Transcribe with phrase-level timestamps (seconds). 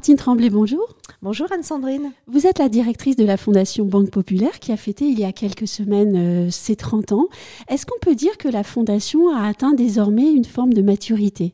[0.00, 0.96] Martine Tremblay, bonjour.
[1.20, 2.12] Bonjour Anne-Sandrine.
[2.26, 5.32] Vous êtes la directrice de la Fondation Banque Populaire qui a fêté il y a
[5.32, 7.28] quelques semaines euh, ses 30 ans.
[7.68, 11.52] Est-ce qu'on peut dire que la Fondation a atteint désormais une forme de maturité?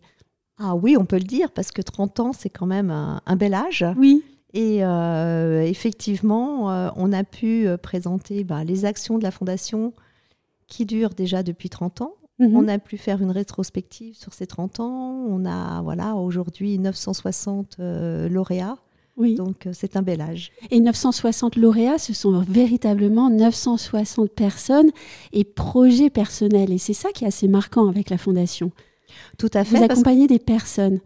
[0.61, 3.53] Ah oui, on peut le dire parce que 30 ans, c'est quand même un, bel
[3.53, 3.85] âge.
[3.98, 4.22] Oui.
[4.54, 9.93] Et euh, effectivement, euh, on a pu présenter bah, les actions de la Fondation
[10.68, 12.14] qui durent déjà depuis 30 ans.
[12.39, 12.57] Mhm.
[12.57, 15.25] On a pu faire une rétrospective sur ces 30 ans.
[15.29, 18.79] On a voilà aujourd'hui 960 euh, lauréats.
[19.17, 19.35] Oui.
[19.35, 20.53] Donc euh, c'est un bel âge.
[20.71, 24.90] Et 960 lauréats, ce sont véritablement 960 personnes
[25.32, 26.72] et projets personnels.
[26.72, 28.71] Et c'est ça qui est assez marquant avec la Fondation.
[29.39, 29.79] Tout à fait.
[29.79, 31.00] Vous accompagnez des personnes.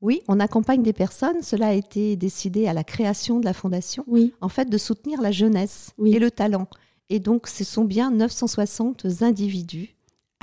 [0.00, 1.42] Oui, on accompagne des personnes.
[1.42, 4.04] Cela a été décidé à la création de la Fondation.
[4.06, 4.32] Oui.
[4.40, 6.68] En fait, de soutenir la jeunesse et le talent.
[7.10, 9.93] Et donc, ce sont bien 960 individus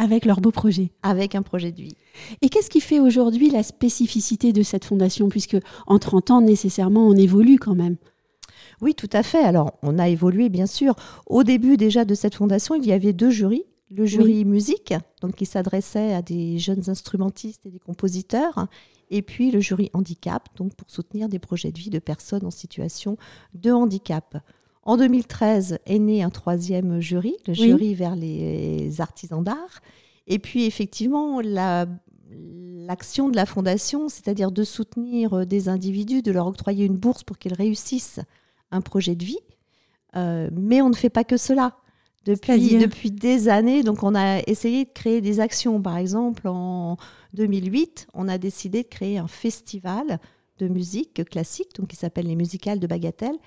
[0.02, 0.90] avec leur beau projet.
[1.04, 1.96] Avec un projet de vie.
[2.42, 5.30] Et qu'est-ce qui fait aujourd'hui la spécificité de cette fondation?
[5.30, 7.98] Puisque en 30 ans, nécessairement, on évolue quand même.
[8.82, 9.44] Oui, tout à fait.
[9.44, 10.96] Alors, on a évolué, bien sûr.
[11.28, 13.64] Au début déjà de cette fondation, il y avait deux jurys.
[13.92, 18.68] Le jury musique, donc qui s'adressait à des jeunes instrumentistes et des compositeurs,
[19.10, 22.52] et puis le jury handicap, donc pour soutenir des projets de vie de personnes en
[22.52, 23.18] situation
[23.54, 24.38] de handicap.
[24.84, 29.82] En 2013 est né un troisième jury, le jury vers les artisans d'art.
[30.28, 36.86] Et puis effectivement, l'action de la fondation, c'est-à-dire de soutenir des individus, de leur octroyer
[36.86, 38.20] une bourse pour qu'ils réussissent
[38.72, 39.40] un projet de vie.
[40.16, 41.78] Euh, mais on ne fait pas que cela.
[42.24, 45.82] Depuis, depuis des années, donc on a essayé de créer des actions.
[45.82, 46.98] Par exemple, en
[47.34, 50.20] 2008, on a décidé de créer un festival
[50.60, 53.38] de musique classique, donc qui s'appelle les musicales de Bagatelle,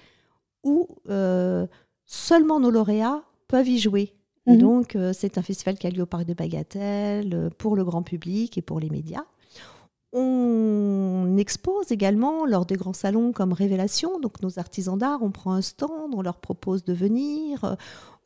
[0.64, 1.66] où euh,
[2.04, 4.14] seulement nos lauréats peuvent y jouer.
[4.46, 4.58] Mhm.
[4.58, 7.84] donc, euh, c'est un festival qui a lieu au Parc de Bagatelle euh, pour le
[7.84, 9.24] grand public et pour les médias.
[10.12, 14.20] On expose également lors des grands salons comme Révélation.
[14.20, 17.76] Donc, nos artisans d'art, on prend un stand, on leur propose de venir.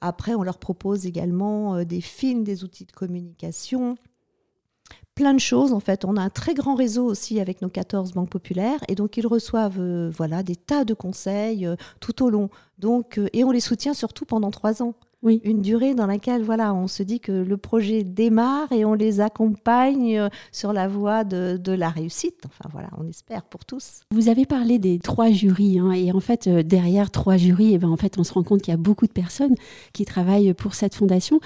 [0.01, 3.97] Après, on leur propose également des films, des outils de communication
[5.19, 6.05] plein de choses en fait.
[6.05, 9.27] On a un très grand réseau aussi avec nos 14 banques populaires et donc ils
[9.27, 12.51] reçoivent euh, voilà des tas de conseils euh, tout au long.
[12.79, 14.95] Donc euh, et on les soutient surtout pendant trois ans.
[15.23, 15.41] Oui.
[15.43, 19.21] Une durée dans laquelle voilà, on se dit que le projet démarre et on les
[19.21, 22.45] accompagne euh, sur la voie de, la réussite.
[22.47, 24.03] Enfin voilà, on espère pour tous.
[24.13, 27.75] Vous avez parlé des trois jurys hein, et en fait euh, derrière trois jurys, et
[27.75, 29.55] eh ben, en fait on se rend compte qu'il y a beaucoup de personnes
[29.93, 31.41] qui travaillent pour cette fondation.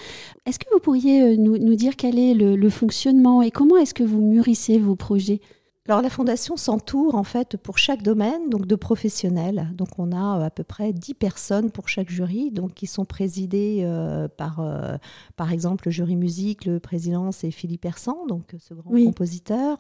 [0.45, 4.05] Est-ce que vous pourriez euh, nous, dire quel est le fonctionnement et comment est-ce que
[4.05, 5.41] vous mûrissez vos projets?
[5.89, 9.69] Alors la fondation s'entoure en fait pour chaque domaine donc de professionnels.
[9.75, 13.05] Donc on a euh, à peu près 10 personnes pour chaque jury donc qui sont
[13.05, 14.97] présidées euh, par euh,
[15.35, 19.79] par exemple le jury musique, le président c'est Philippe Hersan donc ce grand compositeur.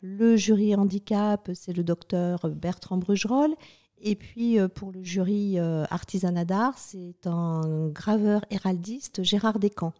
[0.00, 3.54] Le jury handicap c'est le docteur Bertrand Brugerolles
[4.02, 9.94] et puis pour le jury artisanat d'art c'est un graveur héraldiste Gérard Descamps.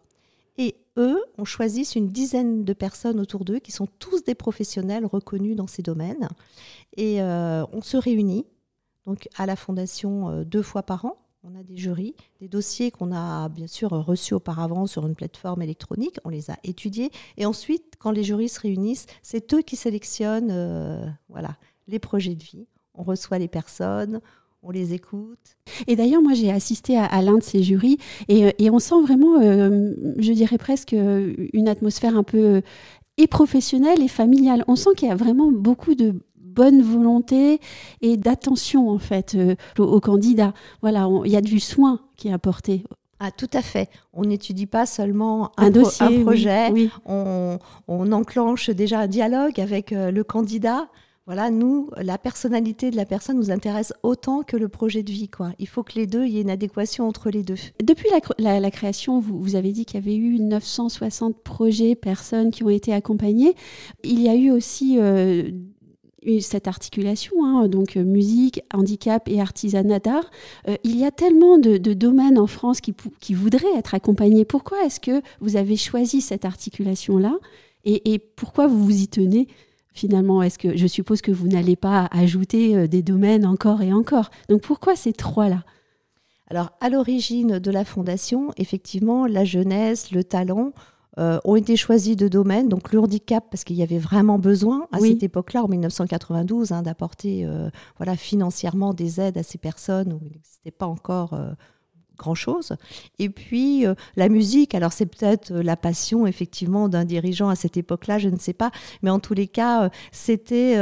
[0.97, 5.55] Eux, on choisit une dizaine de personnes autour d'eux qui sont tous des professionnels reconnus
[5.55, 6.29] dans ces domaines.
[6.95, 8.45] Et euh, on se réunit
[9.05, 11.17] donc à la fondation euh, deux fois par an.
[11.43, 15.61] On a des jurys, des dossiers qu'on a bien sûr reçus auparavant sur une plateforme
[15.61, 16.17] électronique.
[16.23, 17.11] On les a étudiés.
[17.37, 21.57] Et ensuite, quand les jurys se réunissent, c'est eux qui sélectionnent euh, voilà,
[21.87, 22.65] les projets de vie.
[22.95, 24.21] On reçoit les personnes,
[24.65, 25.57] on les écoute.
[25.87, 29.39] Et d'ailleurs, moi, j'ai assisté à, l'un de ces jurys et, euh, on sent vraiment,
[29.39, 32.61] euh, je dirais presque, une atmosphère un peu euh,
[33.17, 34.65] et professionnelle et familiale.
[34.67, 37.59] On sent qu'il y a vraiment beaucoup de bonne volonté
[38.01, 39.37] et d'attention en fait
[39.77, 40.53] aux, candidats.
[40.81, 42.83] Voilà, il y a du soin qui est apporté.
[43.19, 43.89] Ah, tout à fait.
[44.13, 49.91] On n'étudie pas seulement un, dossier, un projet, On, on, enclenche déjà un dialogue avec
[49.91, 50.87] le candidat
[51.25, 55.27] voilà, nous, la personnalité de la personne nous intéresse autant que le projet de vie.
[55.27, 55.53] Quoi.
[55.57, 57.55] Il faut que les deux, il y ait une adéquation entre les deux.
[57.83, 58.07] Depuis
[58.37, 62.93] la, création, vous, avez dit qu'il y avait eu 960 projets, personnes qui ont été
[62.93, 63.55] accompagnées.
[64.03, 65.49] Il y a eu aussi euh,
[66.41, 70.29] cette articulation, hein, donc euh, musique, handicap et artisanat d'art.
[70.67, 74.45] Euh, il y a tellement de, domaines en France qui, voudraient être accompagnés.
[74.45, 77.33] Pourquoi est-ce que vous avez choisi cette articulation-là?
[77.87, 79.47] Et pourquoi vous vous y tenez?
[79.95, 83.91] Finalement Est-ce que je suppose que vous n'allez pas ajouter euh, des domaines encore et
[83.91, 85.63] encore Donc pourquoi ces trois-là?
[86.47, 90.73] Alors à l'origine de la fondation, effectivement, la jeunesse, le talent
[91.17, 92.69] euh, ont été choisis de domaines.
[92.69, 96.83] Donc le handicap, parce qu'il y avait vraiment besoin à cette époque-là, en 1992, hein,
[96.83, 101.33] d'apporter euh, voilà, financièrement des aides à ces personnes où il n'existait pas encore
[102.17, 102.75] grand-chose.
[103.19, 107.55] Et puis, euh, la musique, alors c'est peut-être euh, la passion, effectivement, d'un dirigeant à
[107.55, 108.71] cette époque-là, je ne sais pas.
[109.01, 110.75] Mais en tous les cas, c'était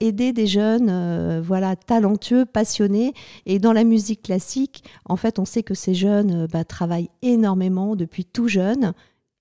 [0.00, 3.12] aider des jeunes, voilà, talentueux, passionnés.
[3.46, 7.96] Et dans la musique classique, en fait, on sait que ces jeunes bah, travaillent énormément
[7.96, 8.92] depuis tout jeune.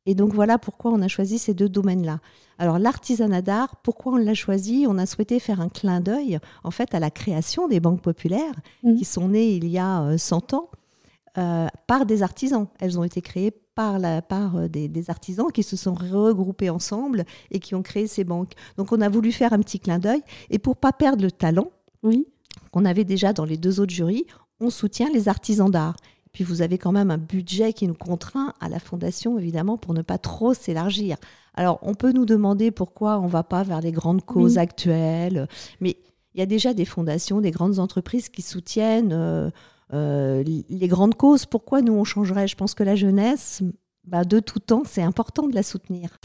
[0.06, 2.20] Et donc voilà pourquoi on a choisi ces deux domaines-là.
[2.58, 4.86] Alors l'artisanat d'art, pourquoi on l'a choisi?
[4.88, 8.56] On a souhaité faire un clin d'œil en fait à la création des banques populaires
[8.84, 8.96] mmh.
[8.96, 10.70] qui sont nées il y a 100 ans
[11.38, 12.68] euh, par des artisans.
[12.80, 17.26] Elles ont été créées par, la, par euh, des, artisans qui se sont regroupés ensemble
[17.52, 18.54] et qui ont créé ces banques.
[18.78, 20.22] Donc on a voulu faire un petit clin d'œil.
[20.50, 21.72] Et pour pas perdre le talent,
[22.04, 22.26] oui.
[22.72, 24.26] qu'on avait déjà dans les deux autres jurys,
[24.60, 25.96] on soutient les artisans d'art.
[26.32, 29.94] Puis vous avez quand même un budget qui nous contraint à la fondation, évidemment, pour
[29.94, 31.18] ne pas trop s'élargir.
[31.54, 35.48] Alors, on peut nous demander pourquoi on ne va pas vers les grandes causes actuelles,
[35.80, 35.96] mais
[36.34, 39.50] il y a déjà des fondations, des grandes entreprises qui soutiennent euh,
[39.96, 42.48] euh, les grandes causes, pourquoi nous on changerait?
[42.48, 43.64] Je pense que la jeunesse,
[44.06, 46.20] bah, de tout temps, c'est important de la soutenir.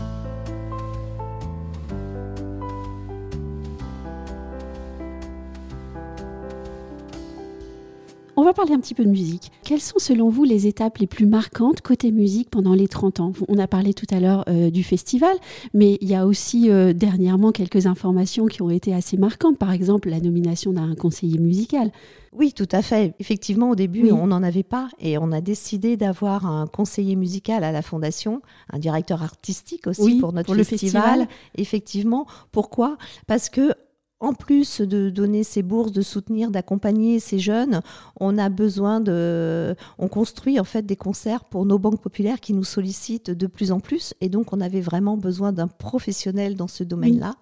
[8.41, 9.53] On va parler un petit peu de musique.
[9.65, 13.33] Quelles sont selon vous les étapes les plus marquantes côté musique pendant les 30 ans?
[13.49, 15.37] On a parlé tout à l'heure euh, du festival,
[15.75, 19.59] mais il y a aussi euh, dernièrement quelques informations qui ont été assez marquantes.
[19.59, 21.93] Par exemple, la nomination d'un conseiller musical.
[22.33, 23.13] Oui, tout à fait.
[23.21, 27.63] Effectivement, au début, on n'en avait pas et on a décidé d'avoir un conseiller musical
[27.63, 28.41] à la fondation,
[28.73, 31.03] un directeur artistique aussi pour notre festival.
[31.03, 31.29] festival.
[31.57, 32.97] Effectivement, pourquoi?
[33.27, 33.75] Parce que
[34.21, 37.81] en plus de donner ces bourses, de soutenir, d'accompagner ces jeunes,
[38.21, 42.53] on a besoin de, on construit en fait des concerts pour nos banques populaires qui
[42.53, 46.69] nous sollicitent de plus en plus, et donc on avait vraiment besoin d'un professionnel dans
[46.69, 47.35] ce domaine-là.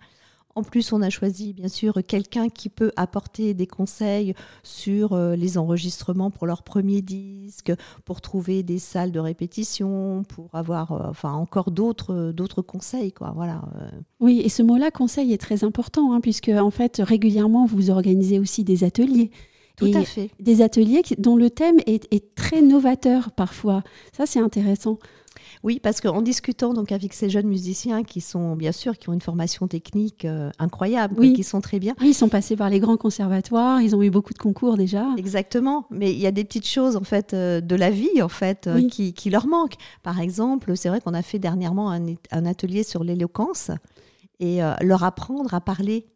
[0.58, 4.34] En plus, on a choisi bien sûr quelqu'un qui peut apporter des conseils
[4.64, 7.72] sur euh, les enregistrements pour leur premier disque,
[8.05, 13.32] pour trouver des salles de répétition, pour avoir euh, enfin encore d'autres d'autres conseils quoi.
[13.37, 13.62] Voilà.
[13.81, 13.88] Euh.
[14.19, 18.40] Oui, et ce mot-là conseil est très important hein, puisque en fait régulièrement vous organisez
[18.40, 19.31] aussi des ateliers.
[19.76, 20.31] Tout à fait.
[20.40, 23.84] Des ateliers dont le thème est, est très novateur parfois.
[24.12, 24.99] Ça, c'est intéressant.
[25.62, 29.12] Oui, parce qu'en discutant donc avec ces jeunes musiciens qui sont bien sûr qui ont
[29.12, 31.94] une formation technique euh, incroyable, qui sont très bien.
[32.02, 35.06] ils sont passés par les grands conservatoires, ils ont eu beaucoup de concours déjà.
[35.17, 38.29] Exactement, mais il y a des petites choses en fait euh, de la vie en
[38.29, 39.76] fait euh, qui, qui, leur manquent.
[40.02, 43.70] Par exemple, c'est vrai qu'on a fait dernièrement un, un atelier sur l'éloquence
[44.40, 46.06] et leur apprendre à parler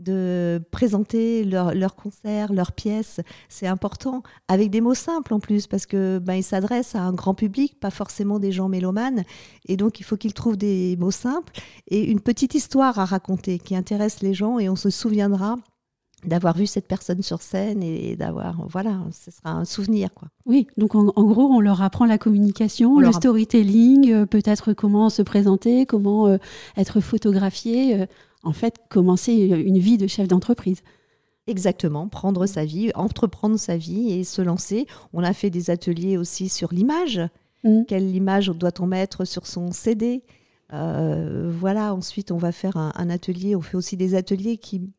[0.00, 3.20] de présenter leurs leur concerts, leurs pièces.
[3.48, 7.12] C'est important, avec des mots simples en plus, parce que ben, ils s'adressent à un
[7.12, 9.24] grand public, pas forcément des gens mélomanes.
[9.66, 11.52] Et donc, il faut qu'ils trouvent des mots simples
[11.88, 14.58] et une petite histoire à raconter qui intéresse les gens.
[14.58, 15.56] Et on se souviendra
[16.24, 20.66] d'avoir vu cette personne sur scène et d'avoir voilà ce sera un souvenir quoi oui
[20.76, 25.86] donc en, gros on leur apprend la communication le storytelling euh, peut-être comment se présenter
[25.86, 26.36] comment euh,
[26.76, 28.06] être photographié euh,
[28.42, 30.82] en fait, commencer une vie de chef d'entreprise.
[31.46, 34.86] Exactement, prendre sa vie, entreprendre sa vie et se lancer.
[35.12, 37.20] On a fait des ateliers aussi sur l'image.
[37.64, 37.84] Mm.
[37.88, 40.22] Quelle image doit-on mettre sur son CD
[40.72, 44.90] euh, Voilà, ensuite on va faire un, atelier, on fait aussi des ateliers qui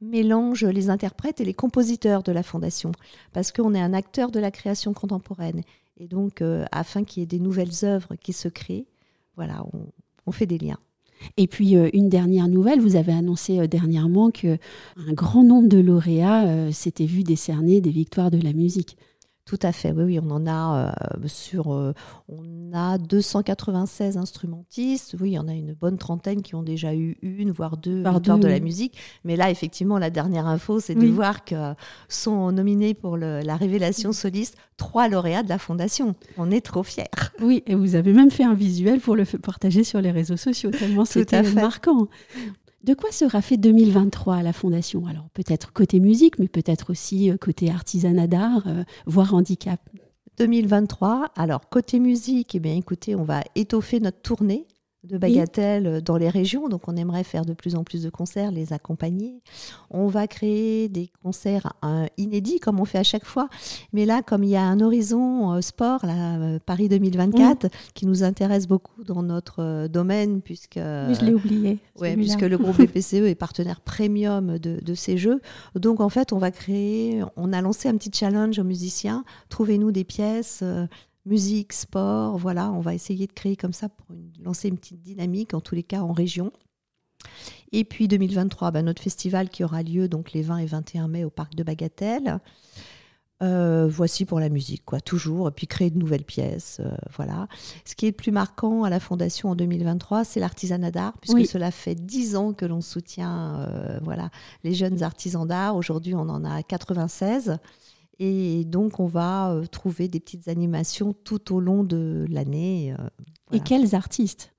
[0.00, 2.90] mélangent les interprètes et les compositeurs de la fondation,
[3.32, 5.60] parce qu'on est un acteur de la création contemporaine.
[5.98, 8.86] Et donc, euh, afin qu'il y ait des nouvelles œuvres qui se créent,
[9.36, 9.64] voilà,
[10.26, 10.78] on fait des liens.
[11.36, 14.58] Et puis euh, une dernière nouvelle, vous avez annoncé euh, dernièrement que
[14.96, 18.96] un grand nombre de lauréats euh, s'étaient vus décerner des victoires de la musique.
[19.50, 21.92] Tout à fait, oui, oui, on en a euh, sur, euh,
[22.28, 26.94] on a 296 instrumentistes, oui, il y en a une bonne trentaine qui ont déjà
[26.94, 30.94] eu une, voire deux victoires de la musique, mais là, effectivement, la dernière info, c'est
[30.94, 31.74] de voir que
[32.08, 36.14] sont nominés pour la révélation soliste trois lauréats de la Fondation.
[36.38, 37.04] On est trop fiers.
[37.42, 40.70] Oui, et vous avez même fait un visuel pour le partager sur les réseaux sociaux,
[40.70, 42.06] tellement c'était marquant.
[42.82, 45.06] De quoi sera fait 2023 à la Fondation?
[45.06, 49.80] Alors peut-être côté musique, mais peut-être aussi euh, côté artisanat d'art, euh, voire handicap.
[50.38, 54.66] 2023, alors côté musique, eh bien écoutez, on va étoffer notre tournée
[55.04, 56.68] de bagatelles dans les régions.
[56.68, 59.40] Donc, on aimerait faire de plus en plus de concerts, les accompagner.
[59.90, 63.48] On va créer des concerts euh, inédits, comme on fait à chaque fois.
[63.92, 68.06] Mais là, comme il y a un horizon euh, sport, là, euh, Paris 2024, qui
[68.06, 70.76] nous intéresse beaucoup dans notre domaine, puisque.
[70.76, 71.78] Je l'ai oublié.
[71.98, 75.40] Ouais, puisque le groupe BPCE est partenaire premium de, de, ces jeux.
[75.76, 77.22] Donc, en fait, on va créer.
[77.36, 79.24] On a lancé un petit challenge aux musiciens.
[79.48, 80.62] Trouvez-nous des pièces
[81.26, 84.06] musique, sport, voilà, on va essayer de créer comme ça pour
[84.42, 86.52] lancer une petite dynamique, en tous les cas en région.
[87.72, 91.24] Et puis 2023, bah, notre festival qui aura lieu donc les 20 et 21 mai
[91.24, 92.40] au parc de Bagatelle.
[93.42, 97.48] Euh, voici pour la musique, quoi, toujours, et puis créer de nouvelles pièces, euh, voilà.
[97.86, 101.46] Ce qui est le plus marquant à la Fondation en 2023, c'est l'artisanat d'art, puisque
[101.46, 104.28] cela fait dix ans que l'on soutient, euh, voilà,
[104.62, 105.74] les jeunes artisans d'art.
[105.74, 107.56] Aujourd'hui, on en a 96.
[108.20, 112.94] Et donc, on va trouver des petites animations tout au long de l'année.
[113.50, 114.52] Et quels artistes?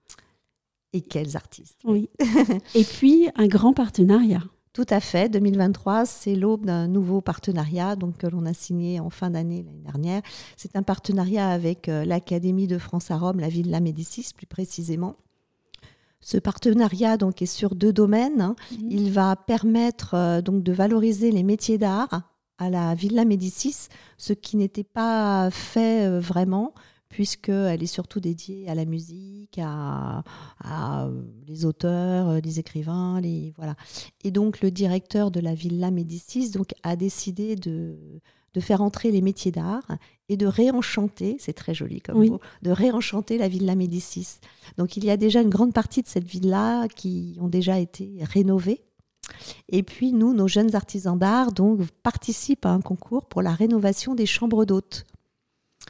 [0.94, 2.10] Et quels artistes Oui.
[2.76, 4.44] et puis, un grand partenariat.
[4.74, 5.30] Tout à fait.
[5.30, 9.82] 2023, c'est l'aube d'un nouveau partenariat donc, que l'on a signé en fin d'année l'année
[9.84, 10.22] dernière.
[10.56, 15.18] C'est un partenariat avec euh, l'Académie de France à Rome, la Villa Médicis plus précisément.
[16.22, 18.40] Ce partenariat donc, est sur deux domaines.
[18.40, 18.56] Hein.
[18.72, 18.92] Mhm.
[18.92, 22.22] Il va permettre euh, donc, de valoriser les métiers d'art
[22.62, 23.88] à la Villa Médicis,
[24.20, 26.74] ce qui n'était pas fait euh, vraiment
[27.10, 30.24] puisqu'elle est surtout dédiée à la musique, à,
[30.66, 33.76] euh, les auteurs, euh, les écrivains, les voilà.
[34.24, 37.98] Et donc le directeur de la Villa Médicis donc a décidé de,
[38.54, 39.88] de faire entrer les métiers d'art
[40.30, 44.40] et de réenchanter, c'est très joli comme mot, de réenchanter la Villa Médicis.
[44.78, 48.20] Donc il y a déjà une grande partie de cette villa qui ont déjà été
[48.22, 48.82] rénovées.
[49.70, 54.16] Et puis nous, nos jeunes artisans d'art, donc participent à un concours pour la rénovation
[54.16, 55.06] des chambres d'hôtes.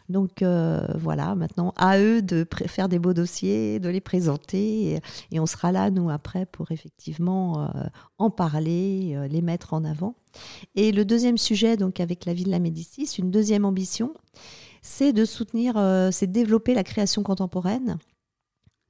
[0.09, 4.99] Donc euh, voilà, maintenant à eux de faire des beaux dossiers, de les présenter,
[5.31, 7.83] et, on sera là, nous, après, pour effectivement euh,
[8.17, 10.15] en parler, euh, les mettre en avant.
[10.75, 14.13] Et le deuxième sujet, donc avec la Villa Médicis, une deuxième ambition,
[14.81, 15.73] c'est de soutenir,
[16.11, 17.97] c'est de développer la création contemporaine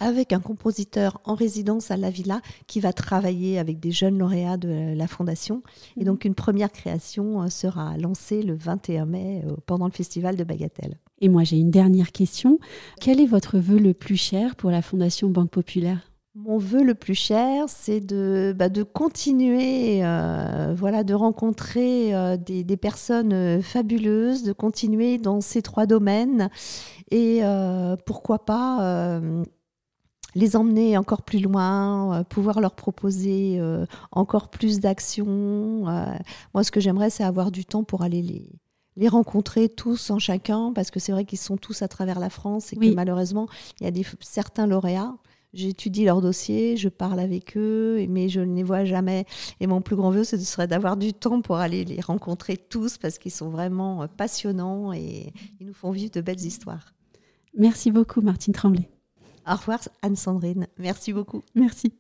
[0.02, 4.58] avec un compositeur en résidence à la Villa qui va travailler avec des jeunes lauréats
[4.58, 5.64] de la Fondation.
[5.98, 10.98] Et donc une première création sera lancée le 21 mai pendant le festival de Bagatelle.
[11.22, 12.60] Et moi, j'ai une dernière question.
[13.00, 16.12] Quel est votre vœu le plus cher pour la Fondation Banque Populaire?
[16.34, 22.38] Mon vœu le plus cher, c'est de, bah, de continuer, euh, voilà, de rencontrer euh,
[22.38, 26.50] des, des, personnes euh, fabuleuses, de continuer dans ces trois domaines
[27.12, 27.42] et
[28.06, 29.20] pourquoi pas
[30.36, 33.62] les emmener encore plus loin, pouvoir leur proposer
[34.12, 35.84] encore plus d'actions.
[36.54, 38.50] moi, ce que j'aimerais, c'est avoir du temps pour aller les,
[38.98, 42.30] les rencontrer tous en chacun, parce que c'est vrai qu'ils sont tous à travers la
[42.30, 43.48] France et que malheureusement,
[43.80, 45.16] il y a des, certains lauréats.
[45.54, 49.26] J'étudie leurs dossiers, je parle avec eux, mais je ne les vois jamais.
[49.60, 52.98] Et mon plus grand vœu, ce serait d'avoir du temps pour aller les rencontrer tous,
[52.98, 56.94] parce qu'ils sont vraiment euh, passionnants et ils nous font vivre de belles histoires.
[57.58, 58.90] Merci beaucoup, Martine Tremblay.
[59.48, 60.68] Au revoir, Anne-Sandrine.
[60.78, 61.44] Merci beaucoup.
[61.56, 61.94] Merci.